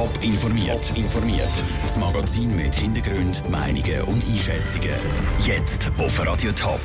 Top 0.00 0.22
informiert. 0.22 0.96
informiert. 0.96 1.62
Das 1.82 1.98
Magazin 1.98 2.56
mit 2.56 2.74
Hintergrund, 2.74 3.46
Meinungen 3.50 4.00
und 4.04 4.24
Einschätzungen. 4.24 4.94
Jetzt 5.44 5.90
auf 5.98 6.26
Radio 6.26 6.52
Top. 6.52 6.80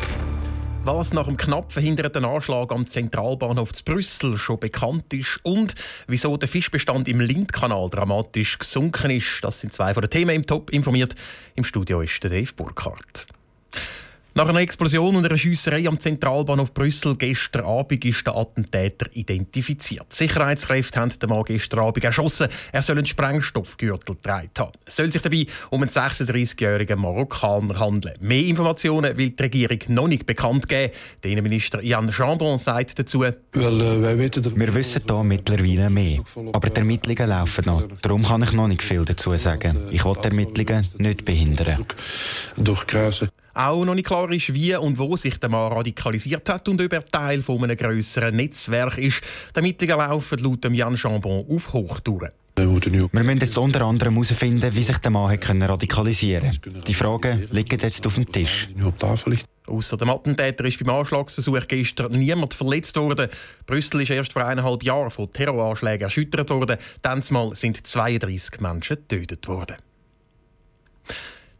Was 0.83 1.13
nach 1.13 1.25
dem 1.27 1.37
knapp 1.37 1.71
verhinderten 1.71 2.25
Anschlag 2.25 2.73
am 2.73 2.85
Zentralbahnhof 2.85 3.71
zu 3.71 3.85
Brüssel 3.85 4.35
schon 4.35 4.59
bekannt 4.59 5.13
ist 5.13 5.39
und 5.43 5.75
wieso 6.07 6.35
der 6.35 6.49
Fischbestand 6.49 7.07
im 7.07 7.21
Lindkanal 7.21 7.89
dramatisch 7.89 8.59
gesunken 8.59 9.11
ist, 9.11 9.41
das 9.41 9.61
sind 9.61 9.71
zwei 9.71 9.93
von 9.93 10.01
den 10.01 10.09
Themen 10.09 10.35
im 10.35 10.45
Top 10.45 10.69
informiert. 10.71 11.15
Im 11.55 11.63
Studio 11.63 12.01
ist 12.01 12.21
der 12.21 12.31
Dave 12.31 12.51
Burkhardt. 12.53 13.27
Nach 14.37 14.49
einer 14.49 14.59
Explosion 14.59 15.15
und 15.15 15.25
einer 15.25 15.37
Schiesserei 15.37 15.87
am 15.87 15.97
Zentralbahnhof 15.97 16.73
Brüssel 16.73 17.15
gestern 17.15 17.63
Abend 17.63 18.03
ist 18.03 18.27
der 18.27 18.35
Attentäter 18.35 19.07
identifiziert. 19.13 20.11
Sicherheitskräfte 20.11 20.99
haben 20.99 21.09
den 21.17 21.29
Mann 21.29 21.45
gestern 21.45 21.79
Abend 21.79 22.03
erschossen. 22.03 22.49
Er 22.73 22.81
soll 22.81 22.97
einen 22.97 23.05
Sprengstoffgürtel 23.05 24.15
getragen 24.15 24.49
haben. 24.57 24.73
Es 24.85 24.97
soll 24.97 25.09
sich 25.09 25.21
dabei 25.21 25.47
um 25.69 25.81
einen 25.81 25.89
36-jährigen 25.89 26.99
Marokkaner 26.99 27.79
handeln. 27.79 28.15
Mehr 28.19 28.43
Informationen 28.43 29.15
will 29.15 29.29
die 29.29 29.41
Regierung 29.41 29.79
noch 29.87 30.09
nicht 30.09 30.25
bekannt 30.25 30.67
geben. 30.67 30.91
Der 31.23 31.31
Innenminister 31.31 31.81
Jan 31.81 32.11
Jambon 32.11 32.57
sagt 32.57 32.99
dazu, 32.99 33.19
uh, 33.19 33.31
Wir 33.53 34.75
wissen 34.75 35.01
hier 35.07 35.23
mittlerweile 35.23 35.89
mehr. 35.89 36.19
Aber 36.51 36.69
die 36.69 36.75
Ermittlungen 36.75 37.29
laufen 37.29 37.63
noch. 37.67 37.83
Darum 38.01 38.23
kann 38.23 38.43
ich 38.43 38.51
noch 38.51 38.67
nicht 38.67 38.83
viel 38.83 39.05
dazu 39.05 39.37
sagen. 39.37 39.77
Ich 39.91 40.03
will 40.03 40.15
die 40.21 40.27
Ermittlungen 40.27 40.85
nicht 40.97 41.23
behindern. 41.23 41.85
Auch 43.55 43.85
noch 43.85 43.95
nicht 43.95 44.05
klar 44.05 44.29
ist, 44.33 44.53
wie 44.53 44.75
und 44.75 44.97
wo 44.99 45.15
sich 45.15 45.39
der 45.39 45.47
Mann 45.47 45.71
radikalisiert 45.71 46.49
hat 46.49 46.67
und 46.67 46.81
ob 46.81 46.91
er 46.91 47.05
Teil 47.05 47.41
von 47.41 47.63
einem 47.63 47.77
grösseren 47.77 48.35
Netzwerk 48.35 48.97
ist. 48.97 49.21
Die 49.51 49.55
Ermittlungen 49.55 49.97
laufen 49.97 50.39
laut 50.39 50.65
Jan 50.65 50.97
Chambon 50.97 51.45
auf 51.49 51.71
Hochtouren. 51.71 52.31
Wir 52.57 53.23
müssen 53.23 53.37
jetzt 53.37 53.57
unter 53.57 53.81
anderem 53.81 54.13
herausfinden, 54.13 54.75
wie 54.75 54.83
sich 54.83 54.97
der 54.97 55.11
Mann 55.11 55.37
radikalisieren 55.37 56.51
konnte. 56.51 56.81
Die 56.81 56.93
Fragen 56.93 57.47
liegen 57.51 57.79
jetzt 57.79 58.05
auf 58.05 58.15
dem 58.15 58.29
Tisch. 58.29 58.67
Außer 59.67 59.97
dem 59.97 60.09
Attentäter 60.09 60.65
ist 60.65 60.83
beim 60.83 60.93
Anschlagsversuch 60.93 61.67
gestern 61.67 62.11
niemand 62.11 62.53
verletzt 62.53 62.97
worden. 62.97 63.29
Brüssel 63.65 64.01
ist 64.01 64.11
erst 64.11 64.33
vor 64.33 64.45
eineinhalb 64.45 64.83
Jahren 64.83 65.11
von 65.11 65.31
Terroranschlägen 65.31 66.03
erschüttert 66.03 66.49
worden. 66.49 66.77
Mal 67.29 67.55
sind 67.55 67.87
32 67.87 68.59
Menschen 68.59 68.97
getötet 68.97 69.47
worden. 69.47 69.77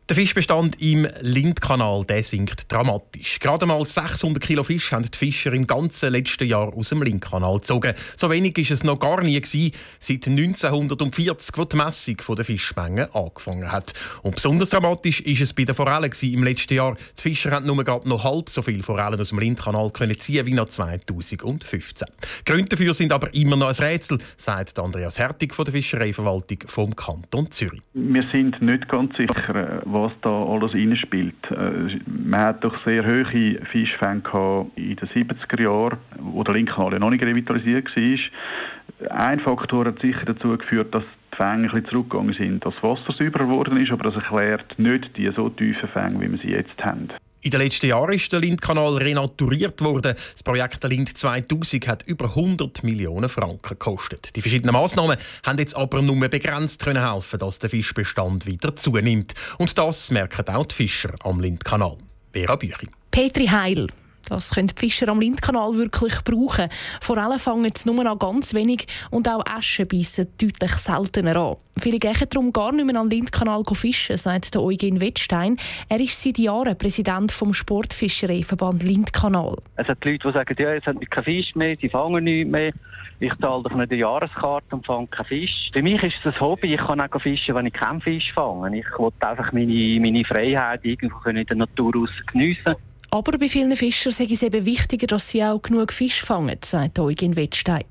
Der 0.07 0.15
Fischbestand 0.15 0.79
im 0.79 1.07
Lindkanal 1.21 2.05
der 2.05 2.23
sinkt 2.23 2.71
dramatisch. 2.71 3.39
Gerade 3.39 3.65
mal 3.65 3.83
600 3.83 4.39
Kilo 4.39 4.63
Fisch 4.63 4.91
haben 4.91 5.09
die 5.09 5.17
Fischer 5.17 5.51
im 5.51 5.65
ganzen 5.65 6.11
letzten 6.11 6.45
Jahr 6.45 6.71
aus 6.77 6.89
dem 6.89 7.01
Lindkanal 7.01 7.55
gezogen. 7.55 7.95
So 8.15 8.29
wenig 8.29 8.55
ist 8.59 8.69
es 8.69 8.83
noch 8.83 8.99
gar 8.99 9.23
nie 9.23 9.41
gewesen, 9.41 9.71
seit 9.99 10.27
1940, 10.27 11.57
wo 11.57 11.65
die 11.65 11.77
Messung 11.77 12.17
der 12.37 12.45
Fischmengen 12.45 13.11
angefangen 13.15 13.71
hat. 13.71 13.93
Und 14.21 14.35
besonders 14.35 14.69
dramatisch 14.69 15.21
ist 15.21 15.41
es 15.41 15.53
bei 15.53 15.63
den 15.63 15.73
Forellen 15.73 16.11
im 16.21 16.43
letzten 16.43 16.75
Jahr. 16.75 16.95
Die 17.17 17.21
Fischer 17.23 17.49
haben 17.49 17.65
nur 17.65 17.83
gerade 17.83 18.07
noch 18.07 18.23
halb 18.23 18.51
so 18.51 18.61
viel 18.61 18.83
Forellen 18.83 19.19
aus 19.19 19.29
dem 19.29 19.39
Lindkanal 19.39 19.89
können 19.89 20.19
ziehen 20.19 20.45
wie 20.45 20.53
noch 20.53 20.69
2015. 20.69 22.07
Gründe 22.45 22.69
dafür 22.69 22.93
sind 22.93 23.11
aber 23.11 23.33
immer 23.33 23.55
noch 23.55 23.69
ein 23.69 23.83
Rätsel, 23.83 24.19
sagt 24.37 24.77
Andreas 24.77 25.17
Hertig 25.17 25.55
von 25.55 25.65
der 25.65 25.73
Fischereiverwaltung 25.73 26.59
vom 26.67 26.95
Kanton 26.95 27.49
Zürich. 27.49 27.81
Wir 27.95 28.23
sind 28.31 28.61
nicht 28.61 28.87
ganz 28.87 29.17
sicher 29.17 29.81
was 29.95 30.11
da 30.21 30.29
alles 30.29 30.73
reinspielt. 30.73 31.51
Äh, 31.51 31.99
man 32.05 32.39
hat 32.39 32.63
doch 32.63 32.77
sehr 32.85 33.05
hohe 33.05 33.59
Fischfänge 33.65 34.67
in 34.75 34.95
den 34.95 35.09
70er 35.09 35.61
Jahren, 35.61 35.97
wo 36.19 36.43
der 36.43 36.53
Linkkanal 36.53 36.99
noch 36.99 37.09
nicht 37.09 37.23
revitalisiert 37.23 37.95
war. 37.95 39.09
Ein 39.09 39.39
Faktor 39.39 39.85
hat 39.85 39.99
sicher 39.99 40.25
dazu 40.25 40.57
geführt, 40.57 40.93
dass 40.93 41.03
die 41.33 41.37
Fänge 41.37 41.53
ein 41.53 41.63
bisschen 41.63 41.85
zurückgegangen 41.85 42.33
sind, 42.33 42.65
dass 42.65 42.75
das 42.75 42.83
Wasser 42.83 43.11
sauber 43.11 43.39
geworden 43.39 43.77
ist, 43.77 43.91
aber 43.91 44.03
das 44.03 44.15
erklärt 44.15 44.77
nicht 44.77 45.17
die 45.17 45.29
so 45.31 45.49
tiefen 45.49 45.89
Fänge, 45.89 46.21
wie 46.21 46.31
wir 46.31 46.37
sie 46.37 46.51
jetzt 46.51 46.83
haben. 46.85 47.09
In 47.45 47.51
den 47.51 47.61
letzten 47.61 47.85
Jahren 47.85 48.11
ist 48.11 48.31
der 48.33 48.39
Lindkanal 48.39 48.97
renaturiert 48.97 49.79
worden. 49.81 50.15
Das 50.33 50.41
Projekt 50.41 50.81
der 50.81 50.89
Lind 50.89 51.15
2000 51.15 51.87
hat 51.87 52.01
über 52.07 52.29
100 52.29 52.83
Millionen 52.83 53.29
Franken 53.29 53.69
gekostet. 53.69 54.35
Die 54.35 54.41
verschiedenen 54.41 54.73
Massnahmen 54.73 55.15
haben 55.43 55.59
jetzt 55.59 55.75
aber 55.75 56.01
nur 56.01 56.27
begrenzt 56.27 56.83
können 56.83 57.07
helfen, 57.07 57.37
dass 57.37 57.59
der 57.59 57.69
Fischbestand 57.69 58.47
wieder 58.47 58.75
zunimmt. 58.75 59.35
Und 59.59 59.77
das 59.77 60.09
merken 60.09 60.47
auch 60.55 60.65
die 60.65 60.73
Fischer 60.73 61.13
am 61.19 61.39
Lindkanal. 61.39 61.97
Vera 62.33 62.55
Büchi. 62.55 62.87
Petri 63.11 63.45
Heil. 63.45 63.89
Das 64.29 64.51
können 64.51 64.67
die 64.67 64.75
Fischer 64.77 65.07
am 65.09 65.19
Lindkanal 65.19 65.75
wirklich 65.75 66.23
brauchen. 66.23 66.69
Vor 67.01 67.17
allem 67.17 67.39
fangen 67.39 67.71
sie 67.75 67.89
nur 67.89 68.03
noch 68.03 68.19
ganz 68.19 68.53
wenig 68.53 68.87
und 69.11 69.29
auch 69.29 69.43
Eschen 69.57 69.87
beißen 69.87 70.27
deutlich 70.37 70.71
seltener 70.75 71.35
an. 71.35 71.55
Viele 71.77 71.99
gehen 71.99 72.15
darum 72.29 72.53
gar 72.53 72.71
nicht 72.71 72.85
mehr 72.85 72.95
an 72.99 73.09
den 73.09 73.19
Lindkanal 73.19 73.63
fischen, 73.73 74.17
sagt 74.17 74.53
der 74.53 74.61
Eugen 74.61 75.01
Wettstein. 75.01 75.57
Er 75.89 75.99
ist 75.99 76.21
seit 76.21 76.37
Jahren 76.37 76.77
Präsident 76.77 77.31
vom 77.31 77.53
Sportfischereiverband 77.53 78.81
Lindkanal. 78.81 79.57
Es 79.75 79.87
hat 79.87 80.03
Leute, 80.05 80.27
die 80.27 80.33
sagen, 80.33 80.55
ja, 80.57 80.73
jetzt 80.73 80.87
haben 80.87 80.99
wir 81.01 81.07
keinen 81.07 81.25
Fisch 81.25 81.53
mehr, 81.55 81.75
sie 81.79 81.89
fangen 81.89 82.23
nichts 82.23 82.49
mehr. 82.49 82.71
Ich 83.19 83.33
zahle 83.39 83.63
doch 83.63 83.73
nicht 83.73 83.91
eine 83.91 83.99
Jahreskarte 83.99 84.75
und 84.75 84.85
fange 84.85 85.07
keinen 85.07 85.25
Fisch. 85.25 85.69
Für 85.71 85.81
mich 85.81 86.01
ist 86.03 86.15
es 86.23 86.33
ein 86.33 86.39
Hobby. 86.39 86.73
Ich 86.73 86.81
kann 86.81 86.99
auch 86.99 87.21
fischen, 87.21 87.55
wenn 87.55 87.65
ich 87.65 87.73
keinen 87.73 88.01
Fisch 88.01 88.33
fange. 88.33 88.77
Ich 88.77 88.85
will 88.97 89.11
einfach 89.19 89.53
meine, 89.53 89.99
meine 90.01 90.25
Freiheit 90.25 90.83
irgendwo 90.83 91.29
in 91.29 91.45
der 91.45 91.55
Natur 91.55 91.93
geniessen. 92.31 92.75
Aber 93.15 93.37
bei 93.37 93.47
vielen 93.47 93.77
Fischern 93.77 94.11
ist 94.11 94.19
es 94.19 94.43
eben 94.43 94.65
wichtiger, 94.65 95.07
dass 95.07 95.29
sie 95.29 95.41
auch 95.41 95.61
genug 95.61 95.93
Fisch 95.93 96.21
fangen, 96.21 96.59
sagt 96.65 96.99
Eugen 96.99 97.37
Wettstein. 97.37 97.85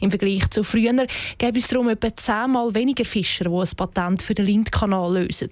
Im 0.00 0.10
Vergleich 0.10 0.48
zu 0.50 0.62
früher 0.64 1.06
gäbe 1.38 1.58
es 1.58 1.68
darum 1.68 1.88
etwa 1.88 2.14
zehnmal 2.16 2.74
weniger 2.74 3.04
Fischer, 3.04 3.44
die 3.44 3.56
ein 3.56 3.76
Patent 3.76 4.22
für 4.22 4.34
den 4.34 4.46
Lindkanal 4.46 5.12
lösen. 5.14 5.50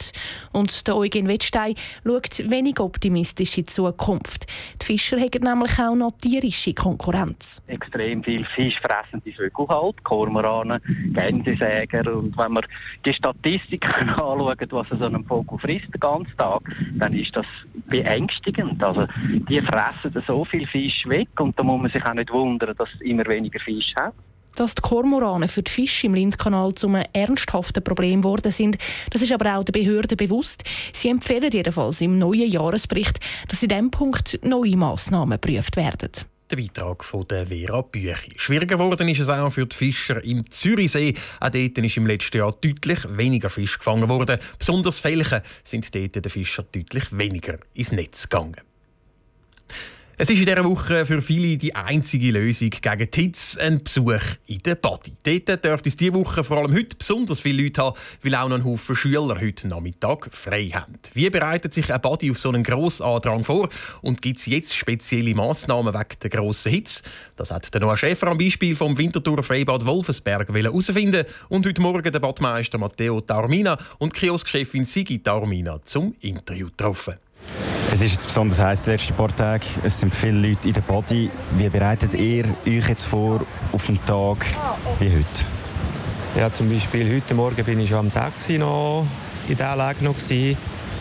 Und 0.52 0.86
der 0.86 0.96
Eugen 0.96 1.28
Wettstein 1.28 1.74
schaut 2.04 2.50
wenig 2.50 2.80
optimistisch 2.80 3.58
in 3.58 3.64
die 3.64 3.72
Zukunft. 3.72 4.46
Die 4.80 4.86
Fischer 4.86 5.18
haben 5.18 5.42
nämlich 5.42 5.78
auch 5.78 5.94
noch 5.94 6.12
tierische 6.20 6.74
Konkurrenz. 6.74 7.62
Extrem 7.66 8.22
viel 8.22 8.44
fischfressende 8.44 9.32
Vögel 9.32 9.68
halt, 9.68 10.02
Kormoranen, 10.04 10.80
Gänsesäger. 11.12 12.14
Und 12.16 12.36
wenn 12.36 12.52
man 12.52 12.64
die 13.04 13.12
Statistiken 13.12 14.08
anschaut, 14.08 14.72
was 14.72 14.88
so 14.88 15.04
ein 15.04 15.24
Vogel 15.24 15.58
frisst 15.58 15.92
den 15.92 16.00
ganzen 16.00 16.36
Tag, 16.36 16.62
dann 16.98 17.12
ist 17.14 17.36
das 17.36 17.46
beängstigend. 17.88 18.82
Also 18.82 19.06
die 19.48 19.60
fressen 19.60 20.22
so 20.26 20.44
viel 20.44 20.66
Fisch 20.66 21.06
weg 21.06 21.28
und 21.38 21.58
da 21.58 21.62
muss 21.62 21.80
man 21.80 21.90
sich 21.90 22.04
auch 22.04 22.14
nicht 22.14 22.32
wundern, 22.32 22.74
dass 22.76 22.88
es 22.94 23.00
immer 23.00 23.26
weniger 23.26 23.60
Fisch 23.60 23.94
hat. 23.96 24.13
Dass 24.56 24.74
die 24.74 24.82
Kormorane 24.82 25.48
für 25.48 25.62
die 25.62 25.70
Fische 25.70 26.06
im 26.06 26.14
Lindkanal 26.14 26.74
zu 26.74 26.86
einem 26.86 27.04
ernsthaften 27.12 27.82
Problem 27.82 28.22
geworden 28.22 28.52
sind, 28.52 28.78
das 29.10 29.22
ist 29.22 29.32
aber 29.32 29.56
auch 29.56 29.64
den 29.64 29.72
Behörden 29.72 30.16
bewusst. 30.16 30.62
Sie 30.92 31.08
empfehlen 31.08 31.50
jedenfalls 31.52 32.00
im 32.00 32.18
neuen 32.18 32.48
Jahresbericht, 32.48 33.18
dass 33.48 33.62
in 33.62 33.68
diesem 33.68 33.90
Punkt 33.90 34.38
neue 34.42 34.76
Massnahmen 34.76 35.40
geprüft 35.40 35.76
werden. 35.76 36.10
Der 36.50 36.56
Beitrag 36.56 37.02
von 37.04 37.24
der 37.26 37.46
Vera 37.46 37.80
Büchi. 37.80 38.34
Schwieriger 38.36 38.76
geworden 38.76 39.08
ist 39.08 39.20
es 39.20 39.28
auch 39.28 39.50
für 39.50 39.66
die 39.66 39.74
Fischer 39.74 40.22
im 40.22 40.48
Zürichsee. 40.50 41.14
Auch 41.40 41.48
dort 41.48 41.78
ist 41.78 41.96
im 41.96 42.06
letzten 42.06 42.36
Jahr 42.36 42.52
deutlich 42.52 42.98
weniger 43.08 43.48
Fisch 43.48 43.78
gefangen 43.78 44.08
worden. 44.08 44.38
Besonders 44.58 45.00
Felchen 45.00 45.40
sind 45.64 45.92
dort 45.94 46.16
den 46.16 46.30
Fischer 46.30 46.62
deutlich 46.62 47.06
weniger 47.10 47.58
ins 47.72 47.92
Netz 47.92 48.28
gegangen. 48.28 48.60
Es 50.16 50.30
ist 50.30 50.38
in 50.38 50.46
dieser 50.46 50.64
Woche 50.64 51.06
für 51.06 51.20
viele 51.20 51.56
die 51.56 51.74
einzige 51.74 52.30
Lösung 52.30 52.70
gegen 52.70 53.10
die 53.10 53.20
Hitze 53.20 53.60
ein 53.60 53.82
Besuch 53.82 54.22
in 54.46 54.58
der 54.60 54.76
Body. 54.76 55.12
Dort 55.24 55.64
dürfte 55.64 55.88
es 55.88 55.96
diese 55.96 56.14
Woche 56.14 56.44
vor 56.44 56.58
allem 56.58 56.72
heute 56.72 56.94
besonders 56.94 57.40
viele 57.40 57.64
Leute 57.64 57.82
haben, 57.82 57.96
weil 58.22 58.36
auch 58.36 58.48
noch 58.48 58.58
ein 58.58 58.64
Haufen 58.64 58.94
Schüler 58.94 59.40
heute 59.40 59.66
Nachmittag 59.66 60.28
frei 60.32 60.68
haben. 60.72 61.00
Wie 61.14 61.28
bereitet 61.30 61.74
sich 61.74 61.92
ein 61.92 62.00
Body 62.00 62.30
auf 62.30 62.38
so 62.38 62.50
einen 62.50 62.62
Grossandrang 62.62 63.42
vor 63.42 63.68
und 64.02 64.22
gibt 64.22 64.38
es 64.38 64.46
jetzt 64.46 64.76
spezielle 64.76 65.34
Massnahmen 65.34 65.92
wegen 65.92 66.20
der 66.22 66.30
grossen 66.30 66.70
Hitze? 66.70 67.02
Das 67.34 67.50
hat 67.50 67.74
der 67.74 67.80
Noah 67.80 67.96
Schäfer 67.96 68.28
am 68.28 68.38
Beispiel 68.38 68.76
vom 68.76 68.96
Winterthur 68.96 69.42
Freibad 69.42 69.84
Wolfensberg 69.84 70.48
herausfinden 70.48 71.26
und 71.48 71.66
heute 71.66 71.82
Morgen 71.82 72.12
der 72.12 72.20
Badmeister 72.20 72.78
Matteo 72.78 73.20
Taormina 73.20 73.76
und 73.98 74.14
Kioskchefin 74.14 74.84
Sigi 74.84 75.18
Taormina 75.18 75.80
zum 75.82 76.14
Interview 76.20 76.68
getroffen. 76.68 77.14
Es 77.94 78.00
ist 78.00 78.10
jetzt 78.10 78.26
besonders 78.26 78.58
heiß 78.58 78.82
die 78.82 78.90
letzten 78.90 79.14
paar 79.14 79.36
Tage. 79.36 79.66
Es 79.84 80.00
sind 80.00 80.12
viele 80.12 80.48
Leute 80.48 80.66
in 80.66 80.74
der 80.74 80.80
Body. 80.80 81.30
Wie 81.56 81.68
bereitet 81.68 82.12
ihr 82.14 82.44
euch 82.66 82.88
jetzt 82.88 83.04
vor 83.04 83.46
auf 83.70 83.88
einen 83.88 84.04
Tag 84.04 84.44
wie 84.98 85.12
heute? 85.12 85.44
Ja, 86.36 86.52
zum 86.52 86.70
Beispiel 86.70 87.14
heute 87.14 87.34
Morgen 87.34 87.64
bin 87.64 87.78
ich 87.78 87.90
schon 87.90 87.98
am 87.98 88.10
6 88.10 88.50
Uhr 88.50 88.58
noch 88.58 89.06
in 89.48 89.56
der 89.56 89.76
Lage 89.76 90.02
noch 90.02 90.16
gewesen, 90.16 90.58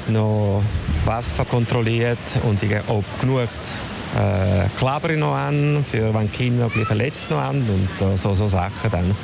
noch 0.10 0.62
Wasser 1.04 1.46
kontrolliert 1.46 2.20
und 2.44 2.62
ich 2.62 2.76
habe 2.76 3.04
genug 3.20 3.40
äh, 3.40 4.68
Kleber 4.78 5.18
noch 5.18 5.34
an, 5.34 5.84
für 5.90 6.14
wenn 6.14 6.30
die 6.32 6.38
Kinder 6.38 6.66
noch 6.66 6.86
verletzt 6.86 7.32
noch 7.32 7.42
haben 7.42 7.68
und 7.68 8.08
äh, 8.08 8.16
so, 8.16 8.36
so 8.36 8.48
Sachen 8.48 8.92
dann. 8.92 9.16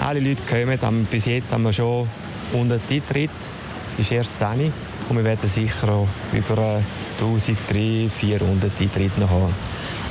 Alle 0.00 0.20
Leute 0.20 0.42
kommen, 0.48 1.08
bis 1.10 1.24
jetzt 1.24 1.50
haben 1.50 1.64
wir 1.64 1.72
schon 1.72 2.06
100 2.52 2.80
Eintritt, 2.88 3.30
ist 3.98 4.12
erst 4.12 4.38
10 4.38 4.72
und 5.08 5.16
wir 5.16 5.24
werden 5.24 5.48
sicher 5.48 5.88
auch 5.88 6.08
über 6.32 6.80
1300, 7.20 8.10
400 8.12 8.72
Eintritte 8.80 9.20
noch 9.20 9.30
haben. 9.30 9.54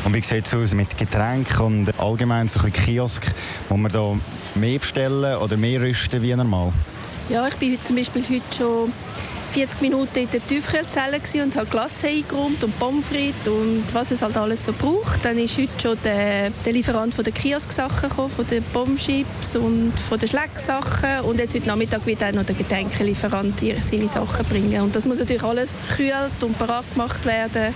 Und 0.05 0.13
wie 0.13 0.21
sieht 0.21 0.45
es 0.45 0.53
aus 0.53 0.73
mit 0.73 0.97
Getränken 0.97 1.61
und 1.61 1.99
allgemein 1.99 2.47
so 2.47 2.59
ein 2.59 2.71
Kiosk? 2.71 3.25
Muss 3.69 3.79
man 3.79 3.91
da 3.91 4.13
mehr 4.53 4.79
bestellen 4.79 5.37
oder 5.37 5.57
mehr 5.57 5.81
rüsten 5.81 6.21
wie 6.21 6.35
normal? 6.35 6.71
Ja, 7.29 7.47
ich 7.47 7.55
bin 7.55 7.77
zum 7.83 7.95
Beispiel 7.95 8.23
heute 8.29 8.55
schon 8.55 8.93
40 9.55 9.79
Minuten 9.79 10.19
in 10.19 10.29
der 10.29 10.45
Tiefkühlzelle 10.45 11.21
und 11.41 11.55
habe 11.55 11.65
Glasse 11.67 12.07
eingeräumt 12.07 12.61
und 12.61 12.77
Pommes 12.77 13.07
frites 13.07 13.47
und 13.47 13.85
was 13.93 14.11
es 14.11 14.21
halt 14.21 14.35
alles 14.35 14.65
so 14.65 14.73
braucht. 14.73 15.23
Dann 15.23 15.37
ist 15.37 15.57
heute 15.57 15.69
schon 15.81 15.97
der, 16.03 16.49
der 16.49 16.73
Lieferant 16.73 17.15
von 17.15 17.23
den 17.23 17.33
Kiosk-Sachen 17.33 18.09
gekommen, 18.09 18.31
von 18.31 18.45
den 18.47 18.61
Bombschips 18.73 19.55
und 19.55 19.93
von 19.97 20.19
den 20.19 20.27
Schlecksachen 20.27 21.21
und 21.23 21.39
jetzt 21.39 21.55
heute 21.55 21.67
Nachmittag 21.67 22.05
wird 22.05 22.21
auch 22.21 22.33
noch 22.33 22.45
der 22.45 22.53
Getränkelieferant 22.55 23.61
seine 23.61 24.07
Sachen 24.09 24.45
bringen 24.47 24.81
und 24.81 24.93
das 24.93 25.05
muss 25.05 25.19
natürlich 25.19 25.43
alles 25.43 25.85
gekühlt 25.87 26.41
und 26.41 26.59
parat 26.59 26.83
gemacht 26.91 27.25
werden. 27.25 27.73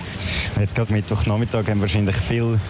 Jetzt 0.58 0.74
gerade 0.74 0.92
Mittwochnachmittag 0.92 1.66
haben 1.66 1.80
wahrscheinlich 1.80 2.16
viele 2.16 2.60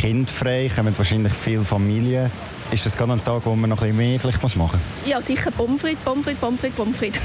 Kinder 0.00 0.32
frei, 0.32 0.70
kommen 0.74 0.96
wahrscheinlich 0.96 1.34
viele 1.34 1.64
Familien. 1.64 2.30
Ist 2.74 2.84
das 2.84 2.96
gerade 2.96 3.12
ein 3.12 3.22
Tag, 3.22 3.42
wo 3.44 3.54
man 3.54 3.70
noch 3.70 3.82
ein 3.82 3.90
bisschen 3.90 3.96
mehr 3.96 4.18
vielleicht 4.18 4.42
machen 4.42 4.58
muss? 4.58 5.08
Ja, 5.08 5.22
sicher 5.22 5.52
Pommes 5.52 5.80
frites, 5.80 6.02
Pommes 6.04 6.24
frites, 6.24 6.40
Pommes 6.40 6.60
frites, 6.60 6.76
Pommes 6.76 6.96
frites. 6.96 7.20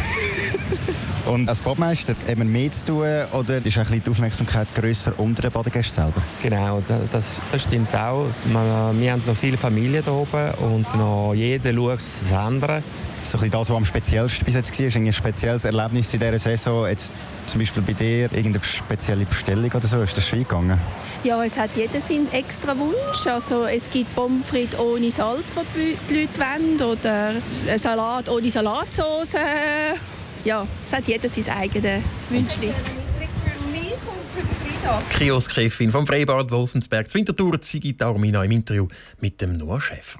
Und 1.26 1.50
als 1.50 1.64
Badmeister 1.64 2.14
eben 2.28 2.52
mehr 2.52 2.72
zu 2.72 2.86
tun 2.86 3.08
oder 3.32 3.58
ist 3.58 3.78
ein 3.78 3.84
bisschen 3.84 4.04
die 4.04 4.10
Aufmerksamkeit 4.12 4.68
grösser 4.76 5.14
unter 5.18 5.42
den 5.42 5.52
Badegästen 5.52 6.04
selber? 6.04 6.22
Genau, 6.44 6.84
das, 7.12 7.42
das 7.52 7.64
stimmt 7.64 7.96
auch. 7.96 8.28
Wir 8.46 9.12
haben 9.12 9.24
noch 9.26 9.36
viele 9.36 9.58
Familien 9.58 10.04
hier 10.04 10.14
oben 10.14 10.52
und 10.60 10.96
noch 10.96 11.34
jeder 11.34 11.74
schaut 11.74 12.00
das 12.00 12.32
andere. 12.32 12.84
So 13.24 13.38
ein 13.40 13.52
das, 13.52 13.70
was 13.70 13.76
am 13.76 13.86
speziellsten 13.86 14.46
bis 14.46 14.56
jetzt 14.56 14.80
war, 14.80 14.88
ist 14.88 14.96
ein 14.96 15.14
spezielles 15.14 15.66
Erlebnis 15.66 16.14
in 16.14 16.20
dieser 16.20 16.40
Saison. 16.40 16.88
Jetzt 16.88 17.12
zum 17.48 17.60
Beispiel 17.60 17.84
bei 17.84 17.94
dir 17.94 18.24
irgendeine 18.32 18.64
spezielle 18.64 19.26
Bestellung 19.26 19.72
oder 19.72 19.88
so, 19.88 20.02
ist 20.02 20.18
das 20.18 20.28
schon 20.28 20.40
gegangen? 20.40 20.80
Ja, 21.24 21.44
es 21.44 21.58
hat 21.58 21.72
jeder 21.76 22.02
seinen 22.02 22.32
extra 22.32 22.78
Wunsch. 22.78 23.28
Also 23.28 23.66
es 23.66 23.90
gibt 23.90 24.16
Pommes 24.16 24.48
frites 24.48 24.80
ohne 24.80 25.12
Salz, 25.12 25.56
die 25.76 25.96
die 26.10 26.22
Leute 26.22 26.40
wollen, 26.40 26.82
oder 26.82 27.34
ein 27.68 27.80
Salat 27.80 28.30
ohne 28.30 28.50
Salatsauce 28.50 29.36
ja, 30.44 30.66
es 30.86 30.94
hat 30.94 31.08
jeder 31.08 31.30
sein 31.30 31.50
eigenes 31.50 32.04
Wünschchen. 32.30 32.74
Kiosk-Chefin 35.12 35.92
vom 35.92 36.08
Freibad 36.08 36.50
Wolfensberg, 36.50 37.14
Winterthur, 37.14 37.62
Ziggy 37.62 37.96
Taormina 37.96 38.44
im 38.44 38.52
Interview 38.52 38.88
mit 39.20 39.40
dem 39.42 39.58
Noah 39.58 39.80
Schäfer. 39.80 40.20